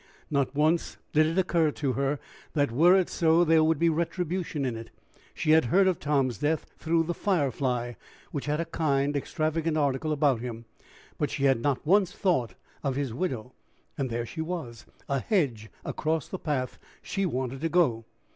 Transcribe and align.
Not 0.31 0.55
once 0.55 0.97
did 1.13 1.27
it 1.27 1.37
occur 1.37 1.69
to 1.73 1.93
her 1.93 2.17
that, 2.53 2.71
were 2.71 2.95
it 2.97 3.07
so, 3.07 3.43
there 3.43 3.63
would 3.63 3.77
be 3.77 3.87
retribution 3.87 4.65
in 4.65 4.75
it. 4.75 4.89
She 5.35 5.51
had 5.51 5.65
heard 5.65 5.85
of 5.87 5.99
Tom's 5.99 6.39
death 6.39 6.65
through 6.79 7.03
"The 7.03 7.13
Firefly," 7.13 7.93
which 8.31 8.47
had 8.47 8.59
a 8.59 8.65
kind, 8.65 9.15
extravagant 9.15 9.77
article 9.77 10.11
about 10.11 10.41
him, 10.41 10.65
but 11.19 11.29
she 11.29 11.43
had 11.43 11.61
not 11.61 11.85
once 11.85 12.11
thought 12.13 12.55
of 12.83 12.95
his 12.95 13.13
widow 13.13 13.53
and 13.95 14.09
there 14.09 14.25
she 14.25 14.41
was, 14.41 14.87
a 15.07 15.19
hedge 15.19 15.69
across 15.85 16.27
the 16.27 16.39
path 16.39 16.79
she 17.03 17.27
wanted 17.27 17.61
to 17.61 17.69
go! 17.69 18.05